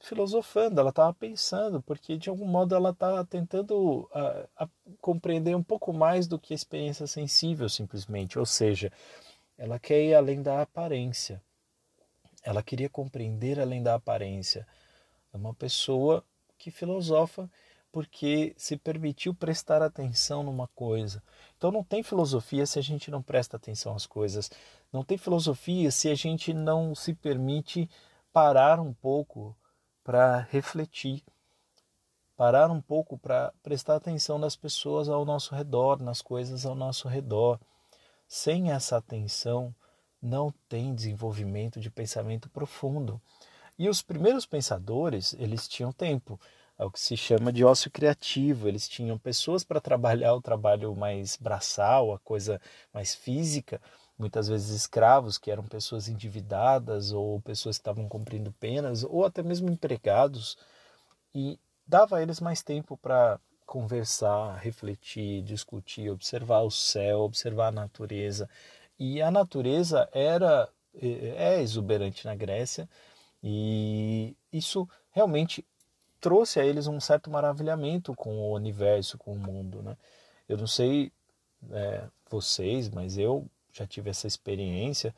filosofando, 0.00 0.80
ela 0.80 0.90
estava 0.90 1.12
pensando, 1.12 1.82
porque 1.82 2.16
de 2.16 2.30
algum 2.30 2.46
modo 2.46 2.74
ela 2.74 2.90
está 2.90 3.24
tentando 3.24 4.08
a, 4.12 4.64
a 4.64 4.68
compreender 5.00 5.54
um 5.54 5.62
pouco 5.62 5.92
mais 5.92 6.26
do 6.26 6.38
que 6.38 6.54
a 6.54 6.56
experiência 6.56 7.06
sensível, 7.06 7.68
simplesmente. 7.68 8.38
Ou 8.38 8.46
seja, 8.46 8.90
ela 9.58 9.78
quer 9.78 10.02
ir 10.02 10.14
além 10.14 10.42
da 10.42 10.62
aparência. 10.62 11.42
Ela 12.42 12.62
queria 12.62 12.88
compreender 12.88 13.60
além 13.60 13.82
da 13.82 13.94
aparência. 13.94 14.66
É 15.32 15.36
uma 15.36 15.54
pessoa 15.54 16.24
que 16.56 16.70
filosofa 16.70 17.50
porque 17.92 18.54
se 18.56 18.76
permitiu 18.76 19.34
prestar 19.34 19.82
atenção 19.82 20.42
numa 20.42 20.68
coisa. 20.68 21.22
Então 21.56 21.70
não 21.70 21.82
tem 21.82 22.02
filosofia 22.02 22.66
se 22.66 22.78
a 22.78 22.82
gente 22.82 23.10
não 23.10 23.22
presta 23.22 23.56
atenção 23.56 23.94
às 23.94 24.06
coisas. 24.06 24.50
Não 24.92 25.04
tem 25.04 25.18
filosofia 25.18 25.90
se 25.90 26.08
a 26.08 26.14
gente 26.14 26.54
não 26.54 26.94
se 26.94 27.14
permite 27.14 27.88
parar 28.32 28.80
um 28.80 28.92
pouco 28.92 29.56
para 30.04 30.38
refletir, 30.50 31.22
parar 32.36 32.70
um 32.70 32.80
pouco 32.80 33.18
para 33.18 33.52
prestar 33.62 33.96
atenção 33.96 34.38
nas 34.38 34.56
pessoas 34.56 35.08
ao 35.08 35.24
nosso 35.24 35.54
redor, 35.54 36.00
nas 36.00 36.22
coisas 36.22 36.64
ao 36.64 36.74
nosso 36.74 37.08
redor. 37.08 37.60
Sem 38.26 38.70
essa 38.70 38.96
atenção, 38.96 39.74
não 40.22 40.52
tem 40.68 40.94
desenvolvimento 40.94 41.80
de 41.80 41.90
pensamento 41.90 42.48
profundo. 42.48 43.20
E 43.78 43.88
os 43.88 44.02
primeiros 44.02 44.46
pensadores, 44.46 45.34
eles 45.38 45.66
tinham 45.66 45.92
tempo 45.92 46.38
é 46.80 46.84
o 46.84 46.90
que 46.90 46.98
se 46.98 47.14
chama 47.14 47.52
de 47.52 47.62
ócio 47.62 47.90
criativo. 47.90 48.66
Eles 48.66 48.88
tinham 48.88 49.18
pessoas 49.18 49.62
para 49.62 49.80
trabalhar 49.82 50.34
o 50.34 50.40
trabalho 50.40 50.96
mais 50.96 51.36
braçal, 51.36 52.14
a 52.14 52.18
coisa 52.20 52.58
mais 52.92 53.14
física, 53.14 53.80
muitas 54.18 54.48
vezes 54.48 54.70
escravos, 54.70 55.36
que 55.36 55.50
eram 55.50 55.64
pessoas 55.64 56.08
endividadas 56.08 57.12
ou 57.12 57.38
pessoas 57.42 57.76
que 57.76 57.82
estavam 57.82 58.08
cumprindo 58.08 58.50
penas, 58.52 59.04
ou 59.04 59.26
até 59.26 59.42
mesmo 59.42 59.70
empregados, 59.70 60.56
e 61.34 61.58
dava 61.86 62.16
a 62.16 62.22
eles 62.22 62.40
mais 62.40 62.62
tempo 62.62 62.96
para 62.96 63.38
conversar, 63.66 64.56
refletir, 64.56 65.42
discutir, 65.42 66.10
observar 66.10 66.62
o 66.62 66.70
céu, 66.70 67.20
observar 67.20 67.68
a 67.68 67.72
natureza. 67.72 68.48
E 68.98 69.20
a 69.20 69.30
natureza 69.30 70.08
era 70.12 70.68
é, 70.94 71.56
é 71.56 71.62
exuberante 71.62 72.24
na 72.24 72.34
Grécia 72.34 72.88
e 73.42 74.36
isso 74.52 74.88
realmente 75.12 75.64
trouxe 76.20 76.60
a 76.60 76.64
eles 76.64 76.86
um 76.86 77.00
certo 77.00 77.30
maravilhamento 77.30 78.14
com 78.14 78.36
o 78.38 78.54
universo, 78.54 79.18
com 79.18 79.32
o 79.32 79.38
mundo, 79.38 79.82
né? 79.82 79.96
Eu 80.48 80.58
não 80.58 80.66
sei 80.66 81.12
é, 81.70 82.04
vocês, 82.28 82.88
mas 82.88 83.18
eu 83.18 83.46
já 83.72 83.86
tive 83.86 84.10
essa 84.10 84.26
experiência 84.26 85.14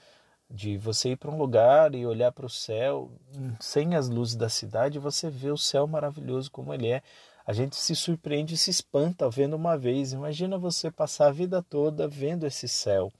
de 0.51 0.77
você 0.77 1.11
ir 1.11 1.17
para 1.17 1.31
um 1.31 1.39
lugar 1.39 1.95
e 1.95 2.05
olhar 2.05 2.31
para 2.31 2.45
o 2.45 2.51
céu 2.51 3.11
sem 3.59 3.95
as 3.95 4.09
luzes 4.09 4.37
da 4.37 4.51
cidade, 4.51 4.99
você 4.99 5.31
vê 5.31 5.51
o 5.51 5.57
céu 5.57 5.87
maravilhoso 5.87 6.51
como 6.51 6.75
ele 6.75 6.89
é. 6.89 7.03
A 7.47 7.53
gente 7.53 7.75
se 7.75 7.97
surpreende 7.97 8.55
e 8.55 8.59
se 8.59 8.71
espanta 8.71 9.29
vendo 9.29 9.57
uma 9.57 9.77
vez. 9.77 10.13
Imagina 10.13 10.59
você 10.59 10.91
passar 10.91 11.29
a 11.29 11.33
vida 11.33 11.63
toda 11.63 12.07
vendo 12.07 12.47
esse 12.47 12.69
céu. 12.69 13.11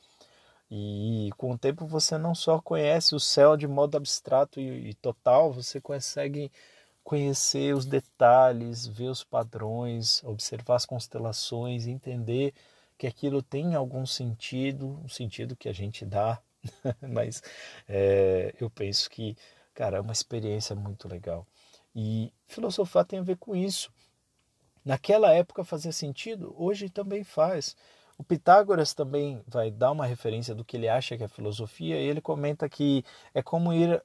E 0.71 1.31
com 1.37 1.53
o 1.53 1.59
tempo 1.59 1.87
você 1.87 2.17
não 2.17 2.35
só 2.35 2.61
conhece 2.61 3.15
o 3.15 3.21
céu 3.21 3.57
de 3.57 3.67
modo 3.67 3.97
abstrato 3.97 4.61
e, 4.61 4.91
e 4.91 4.95
total, 4.95 5.53
você 5.53 5.81
consegue 5.81 6.53
conhecer 7.05 7.75
os 7.75 7.85
detalhes, 7.85 8.87
ver 8.87 9.09
os 9.09 9.25
padrões, 9.25 10.23
observar 10.25 10.77
as 10.77 10.87
constelações, 10.87 11.87
entender 11.87 12.55
que 12.97 13.07
aquilo 13.07 13.43
tem 13.43 13.75
algum 13.75 14.07
sentido, 14.07 15.01
um 15.05 15.09
sentido 15.09 15.57
que 15.57 15.69
a 15.69 15.73
gente 15.73 16.05
dá, 16.05 16.41
mas 17.03 17.43
é, 17.89 18.55
eu 18.61 18.71
penso 18.71 19.11
que, 19.11 19.37
cara, 19.75 19.99
é 19.99 20.01
uma 20.01 20.13
experiência 20.13 20.77
muito 20.77 21.09
legal. 21.09 21.47
E 21.95 22.33
filosofar 22.47 23.05
tem 23.05 23.19
a 23.19 23.23
ver 23.23 23.37
com 23.37 23.55
isso. 23.55 23.93
Naquela 24.85 25.33
época 25.33 25.65
fazia 25.65 25.93
sentido, 25.93 26.55
hoje 26.57 26.89
também 26.89 27.23
faz. 27.25 27.77
O 28.17 28.25
Pitágoras 28.25 28.95
também 28.95 29.43
vai 29.47 29.71
dar 29.71 29.91
uma 29.91 30.07
referência 30.07 30.55
do 30.55 30.65
que 30.65 30.77
ele 30.77 30.89
acha 30.89 31.17
que 31.17 31.25
é 31.25 31.29
filosofia, 31.29 32.01
e 32.01 32.05
ele 32.05 32.21
comenta 32.21 32.69
que 32.69 33.05
é 33.35 33.43
como 33.43 33.73
ir 33.73 34.03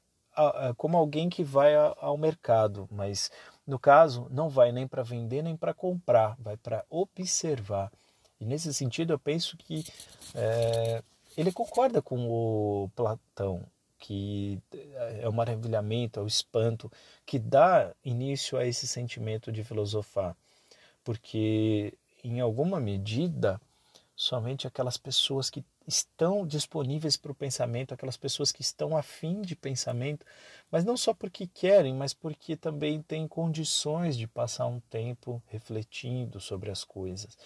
como 0.78 0.98
alguém 0.98 1.30
que 1.30 1.44
vai 1.44 1.74
ao 1.76 2.18
mercado, 2.18 2.88
mas 2.92 3.32
no 3.66 3.80
caso 3.80 4.28
não 4.30 4.50
vai 4.50 4.72
nem 4.72 4.88
para 4.88 5.04
vender 5.04 5.42
nem 5.42 5.58
para 5.58 5.74
comprar, 5.74 6.36
vai 6.40 6.56
para 6.58 6.86
observar. 6.90 7.92
E 8.40 8.46
nesse 8.46 8.74
sentido 8.74 9.14
eu 9.14 9.20
penso 9.20 9.58
que 9.58 9.84
é, 10.36 11.04
ele 11.36 11.52
concorda 11.52 12.02
com 12.02 12.28
o 12.30 12.90
Platão, 12.96 13.64
que 14.00 14.62
é 15.20 15.28
o 15.28 15.34
maravilhamento, 15.34 16.20
é 16.20 16.24
o 16.24 16.28
espanto 16.28 16.92
que 17.26 17.40
dá 17.40 17.94
início 18.06 18.58
a 18.58 18.66
esse 18.66 18.88
sentimento 18.88 19.52
de 19.52 19.64
filosofar, 19.64 20.36
porque 21.04 21.94
em 22.24 22.40
alguma 22.40 22.80
medida 22.80 23.60
somente 24.16 24.68
aquelas 24.68 24.98
pessoas 24.98 25.50
que 25.50 25.64
estão 25.88 26.46
disponíveis 26.46 27.16
para 27.16 27.32
o 27.32 27.36
pensamento, 27.36 27.94
aquelas 27.94 28.18
pessoas 28.18 28.52
que 28.52 28.62
estão 28.62 28.98
afim 28.98 29.42
de 29.42 29.56
pensamento, 29.56 30.26
mas 30.70 30.84
não 30.84 30.98
só 30.98 31.14
porque 31.14 31.48
querem, 31.48 31.94
mas 31.94 32.14
porque 32.14 32.58
também 32.58 33.02
têm 33.02 33.28
condições 33.28 34.18
de 34.18 34.28
passar 34.28 34.68
um 34.68 34.82
tempo 34.82 35.42
refletindo 35.48 36.40
sobre 36.42 36.70
as 36.70 36.84
coisas. 36.84 37.38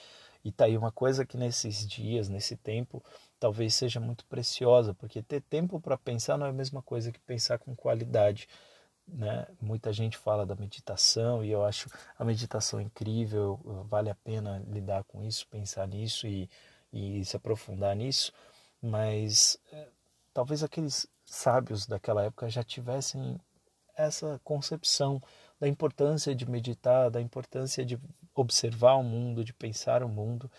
E 0.44 0.52
tá 0.52 0.66
aí 0.66 0.76
uma 0.76 0.92
coisa 0.92 1.24
que 1.24 1.38
nesses 1.38 1.88
dias, 1.88 2.28
nesse 2.28 2.58
tempo, 2.58 3.04
talvez 3.40 3.76
seja 3.76 4.00
muito 4.00 4.26
preciosa, 4.26 4.94
porque 4.94 5.22
ter 5.22 5.42
tempo 5.42 5.80
para 5.80 5.96
pensar 5.98 6.36
não 6.38 6.48
é 6.48 6.50
a 6.50 6.54
mesma 6.54 6.82
coisa 6.82 7.12
que 7.12 7.20
pensar 7.20 7.60
com 7.60 7.76
qualidade. 7.76 8.48
Né? 9.08 9.46
Muita 9.62 9.94
gente 9.94 10.18
fala 10.18 10.46
da 10.46 10.56
meditação 10.56 11.44
e 11.44 11.52
eu 11.52 11.64
acho 11.64 11.90
a 12.18 12.26
meditação 12.26 12.82
incrível, 12.82 13.60
vale 13.88 14.10
a 14.10 14.16
pena 14.16 14.64
lidar 14.68 15.04
com 15.04 15.24
isso, 15.24 15.48
pensar 15.48 15.88
nisso 15.88 16.26
e 16.26 16.50
e 16.92 17.24
se 17.26 17.36
aprofundar 17.36 17.96
nisso, 17.96 18.32
mas 18.82 19.58
é, 19.72 19.88
talvez 20.34 20.64
aqueles 20.64 21.08
sábios 21.26 21.88
daquela 21.88 22.24
época 22.24 22.50
já 22.50 22.64
tivessem 22.64 23.40
essa 23.96 24.40
concepção 24.44 25.22
da 25.60 25.68
importância 25.68 26.34
de 26.34 26.50
meditar, 26.50 27.10
da 27.10 27.22
importância 27.22 27.86
de 27.86 28.00
observar 28.34 28.96
o 28.96 29.04
mundo, 29.04 29.44
de 29.44 29.54
pensar 29.54 30.04
o 30.04 30.10
mundo, 30.10 30.50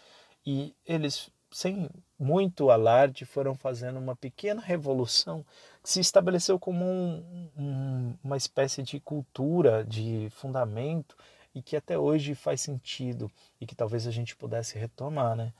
e 0.46 0.74
eles, 0.86 1.30
sem 1.50 1.90
muito 2.18 2.70
alarde, 2.70 3.24
foram 3.24 3.54
fazendo 3.54 3.98
uma 3.98 4.14
pequena 4.14 4.60
revolução 4.60 5.44
que 5.82 5.90
se 5.90 6.00
estabeleceu 6.00 6.58
como 6.58 6.84
um, 6.84 7.50
um, 7.56 8.14
uma 8.22 8.36
espécie 8.36 8.82
de 8.82 9.00
cultura, 9.00 9.84
de 9.84 10.28
fundamento, 10.30 11.16
e 11.54 11.60
que 11.60 11.76
até 11.76 11.98
hoje 11.98 12.34
faz 12.34 12.60
sentido 12.60 13.30
e 13.60 13.66
que 13.66 13.74
talvez 13.74 14.06
a 14.06 14.10
gente 14.10 14.34
pudesse 14.36 14.78
retomar, 14.78 15.36
né? 15.36 15.52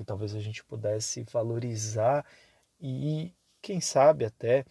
Que 0.00 0.04
talvez 0.04 0.34
a 0.34 0.40
gente 0.40 0.64
pudesse 0.64 1.24
valorizar 1.24 2.24
e, 2.80 3.34
quem 3.60 3.82
sabe, 3.82 4.24
até 4.24 4.64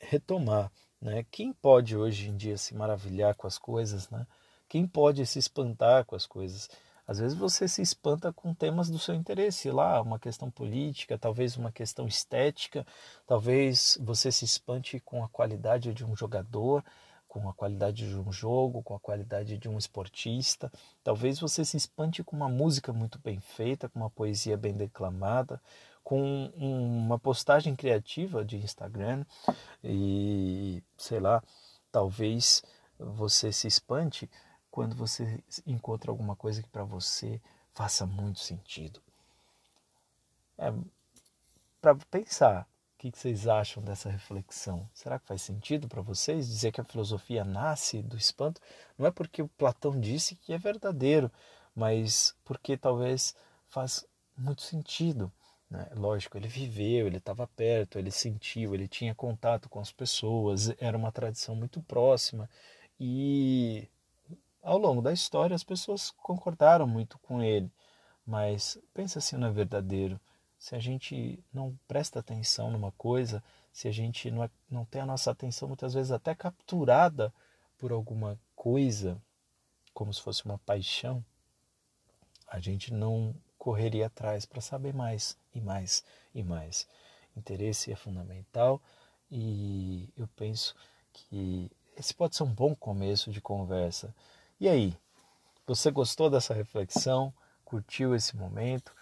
retomar. 0.00 0.72
Né? 1.00 1.24
Quem 1.30 1.52
pode 1.52 1.96
hoje 1.96 2.30
em 2.30 2.36
dia 2.36 2.58
se 2.58 2.74
maravilhar 2.74 3.36
com 3.36 3.46
as 3.46 3.56
coisas? 3.56 4.10
Né? 4.10 4.26
Quem 4.68 4.84
pode 4.84 5.24
se 5.26 5.38
espantar 5.38 6.04
com 6.04 6.16
as 6.16 6.26
coisas? 6.26 6.68
Às 7.06 7.20
vezes 7.20 7.38
você 7.38 7.68
se 7.68 7.80
espanta 7.80 8.32
com 8.32 8.52
temas 8.52 8.90
do 8.90 8.98
seu 8.98 9.14
interesse, 9.14 9.70
lá 9.70 10.02
uma 10.02 10.18
questão 10.18 10.50
política, 10.50 11.16
talvez 11.16 11.56
uma 11.56 11.70
questão 11.70 12.08
estética, 12.08 12.84
talvez 13.28 13.96
você 14.00 14.32
se 14.32 14.44
espante 14.44 14.98
com 14.98 15.22
a 15.22 15.28
qualidade 15.28 15.94
de 15.94 16.04
um 16.04 16.16
jogador, 16.16 16.84
com 17.40 17.50
a 17.50 17.52
qualidade 17.52 18.08
de 18.08 18.18
um 18.18 18.32
jogo, 18.32 18.82
com 18.82 18.94
a 18.94 19.00
qualidade 19.00 19.58
de 19.58 19.68
um 19.68 19.76
esportista. 19.76 20.72
Talvez 21.04 21.38
você 21.38 21.66
se 21.66 21.76
espante 21.76 22.24
com 22.24 22.34
uma 22.34 22.48
música 22.48 22.94
muito 22.94 23.18
bem 23.18 23.38
feita, 23.40 23.90
com 23.90 24.00
uma 24.00 24.08
poesia 24.08 24.56
bem 24.56 24.72
declamada, 24.72 25.60
com 26.02 26.46
uma 26.56 27.18
postagem 27.18 27.76
criativa 27.76 28.42
de 28.42 28.56
Instagram 28.56 29.24
e 29.84 30.82
sei 30.96 31.20
lá, 31.20 31.42
talvez 31.92 32.62
você 32.98 33.52
se 33.52 33.66
espante 33.66 34.30
quando 34.70 34.96
você 34.96 35.38
encontra 35.66 36.10
alguma 36.10 36.34
coisa 36.34 36.62
que 36.62 36.68
para 36.70 36.84
você 36.84 37.38
faça 37.74 38.06
muito 38.06 38.40
sentido. 38.40 39.02
É 40.56 40.72
para 41.82 41.94
pensar, 42.10 42.66
o 42.96 42.98
que 42.98 43.12
vocês 43.14 43.46
acham 43.46 43.82
dessa 43.82 44.08
reflexão? 44.08 44.88
Será 44.94 45.18
que 45.18 45.26
faz 45.26 45.42
sentido 45.42 45.86
para 45.86 46.00
vocês 46.00 46.48
dizer 46.48 46.72
que 46.72 46.80
a 46.80 46.84
filosofia 46.84 47.44
nasce 47.44 48.00
do 48.00 48.16
espanto? 48.16 48.58
Não 48.96 49.06
é 49.06 49.10
porque 49.10 49.42
o 49.42 49.48
Platão 49.48 50.00
disse 50.00 50.34
que 50.34 50.50
é 50.54 50.58
verdadeiro, 50.58 51.30
mas 51.74 52.34
porque 52.42 52.74
talvez 52.74 53.36
faz 53.68 54.06
muito 54.36 54.62
sentido. 54.62 55.30
Né? 55.70 55.86
Lógico, 55.94 56.38
ele 56.38 56.48
viveu, 56.48 57.06
ele 57.06 57.18
estava 57.18 57.46
perto, 57.46 57.98
ele 57.98 58.10
sentiu, 58.10 58.74
ele 58.74 58.88
tinha 58.88 59.14
contato 59.14 59.68
com 59.68 59.78
as 59.78 59.92
pessoas, 59.92 60.74
era 60.80 60.96
uma 60.96 61.12
tradição 61.12 61.54
muito 61.54 61.82
próxima 61.82 62.48
e 62.98 63.86
ao 64.62 64.78
longo 64.78 65.02
da 65.02 65.12
história 65.12 65.54
as 65.54 65.64
pessoas 65.64 66.10
concordaram 66.22 66.86
muito 66.86 67.18
com 67.18 67.42
ele. 67.42 67.70
Mas 68.26 68.78
pensa 68.94 69.20
se 69.20 69.36
não 69.36 69.48
é 69.48 69.52
verdadeiro 69.52 70.18
se 70.58 70.74
a 70.74 70.78
gente 70.78 71.42
não 71.52 71.78
presta 71.86 72.20
atenção 72.20 72.70
numa 72.70 72.92
coisa, 72.92 73.42
se 73.72 73.88
a 73.88 73.92
gente 73.92 74.30
não, 74.30 74.42
é, 74.42 74.50
não 74.70 74.84
tem 74.84 75.02
a 75.02 75.06
nossa 75.06 75.30
atenção 75.30 75.68
muitas 75.68 75.94
vezes 75.94 76.10
até 76.10 76.34
capturada 76.34 77.32
por 77.78 77.92
alguma 77.92 78.38
coisa, 78.54 79.20
como 79.92 80.12
se 80.12 80.20
fosse 80.20 80.44
uma 80.44 80.58
paixão, 80.58 81.24
a 82.48 82.58
gente 82.58 82.92
não 82.92 83.34
correria 83.58 84.06
atrás 84.06 84.46
para 84.46 84.60
saber 84.60 84.94
mais 84.94 85.36
e 85.54 85.60
mais 85.60 86.04
e 86.34 86.42
mais. 86.42 86.86
Interesse 87.36 87.92
é 87.92 87.96
fundamental 87.96 88.80
e 89.30 90.08
eu 90.16 90.26
penso 90.28 90.74
que 91.12 91.70
esse 91.96 92.14
pode 92.14 92.34
ser 92.34 92.44
um 92.44 92.54
bom 92.54 92.74
começo 92.74 93.30
de 93.30 93.40
conversa. 93.40 94.14
E 94.58 94.68
aí, 94.68 94.96
você 95.66 95.90
gostou 95.90 96.30
dessa 96.30 96.54
reflexão? 96.54 97.32
Curtiu 97.64 98.14
esse 98.14 98.36
momento? 98.36 98.95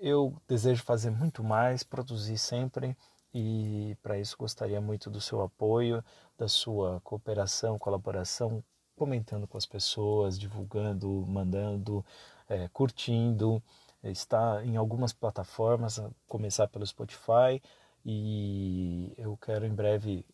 Eu 0.00 0.40
desejo 0.46 0.82
fazer 0.82 1.10
muito 1.10 1.42
mais, 1.42 1.82
produzir 1.82 2.38
sempre 2.38 2.96
e 3.34 3.96
para 4.02 4.18
isso 4.18 4.36
gostaria 4.38 4.80
muito 4.80 5.10
do 5.10 5.20
seu 5.20 5.42
apoio, 5.42 6.04
da 6.36 6.48
sua 6.48 7.00
cooperação, 7.02 7.78
colaboração, 7.78 8.62
comentando 8.96 9.46
com 9.46 9.58
as 9.58 9.66
pessoas, 9.66 10.38
divulgando, 10.38 11.24
mandando, 11.26 12.04
é, 12.48 12.68
curtindo. 12.68 13.62
Está 14.02 14.64
em 14.64 14.76
algumas 14.76 15.12
plataformas, 15.12 15.98
a 15.98 16.10
começar 16.26 16.68
pelo 16.68 16.86
Spotify 16.86 17.60
e 18.04 19.12
eu 19.18 19.36
quero 19.36 19.66
em 19.66 19.74
breve 19.74 20.24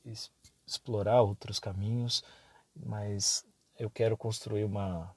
explorar 0.66 1.22
outros 1.22 1.58
caminhos, 1.58 2.22
mas 2.76 3.44
eu 3.78 3.90
quero 3.90 4.16
construir 4.16 4.64
uma 4.64 5.14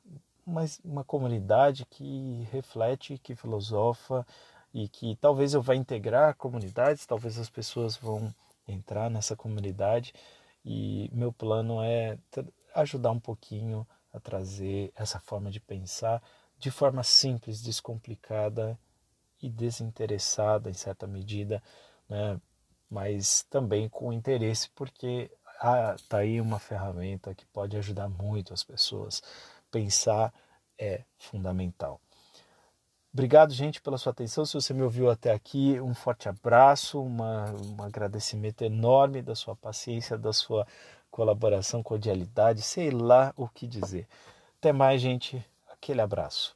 uma, 0.84 1.04
comunidade 1.04 1.86
que 1.86 2.48
reflete, 2.52 3.18
que 3.18 3.36
filosofa 3.36 4.26
e 4.74 4.88
que 4.88 5.18
talvez 5.18 5.54
eu 5.54 5.62
vá 5.62 5.76
integrar 5.76 6.36
comunidades, 6.36 7.06
talvez 7.06 7.38
as 7.38 7.50
pessoas 7.50 7.98
vão 7.98 8.34
entrar 8.68 9.10
nessa 9.10 9.36
comunidade 9.36 10.14
e 10.64 11.10
meu 11.14 11.34
plano 11.34 11.82
é 11.82 12.18
ajudar 12.74 13.12
um 13.12 13.20
pouquinho 13.20 13.86
a 14.14 14.20
trazer 14.20 14.92
essa 14.96 15.20
forma 15.20 15.52
de 15.52 15.60
pensar 15.60 16.24
de 16.58 16.72
forma 16.72 17.04
simples, 17.04 17.62
descomplicada 17.62 18.80
e 19.42 19.50
desinteressada 19.50 20.70
em 20.70 20.74
certa 20.74 21.06
medida, 21.06 21.62
né? 22.10 22.40
mas 22.90 23.44
também 23.50 23.88
com 23.90 24.14
interesse, 24.14 24.70
porque 24.72 25.30
está 25.44 26.18
ah, 26.18 26.18
aí 26.18 26.40
uma 26.40 26.60
ferramenta 26.60 27.36
que 27.36 27.46
pode 27.48 27.76
ajudar 27.78 28.08
muito 28.08 28.54
as 28.54 28.64
pessoas 28.64 29.22
pensar 29.72 30.34
é 30.78 31.04
fundamental. 31.18 32.00
Obrigado, 33.14 33.52
gente, 33.52 33.82
pela 33.82 33.98
sua 33.98 34.12
atenção. 34.12 34.46
Se 34.46 34.54
você 34.54 34.74
me 34.74 34.84
ouviu 34.84 35.10
até 35.10 35.32
aqui, 35.32 35.80
um 35.82 35.94
forte 35.96 36.30
abraço, 36.30 37.02
uma, 37.02 37.46
um 37.52 37.82
agradecimento 37.82 38.64
enorme 38.64 39.22
da 39.22 39.34
sua 39.34 39.56
paciência, 39.56 40.18
da 40.18 40.32
sua 40.32 40.68
colaboração, 41.10 41.82
cordialidade, 41.82 42.62
sei 42.62 42.92
lá 42.92 43.34
o 43.36 43.48
que 43.48 43.66
dizer. 43.66 44.08
Até 44.60 44.72
mais, 44.72 45.02
gente. 45.02 45.44
Aquele 45.68 46.02
abraço. 46.02 46.56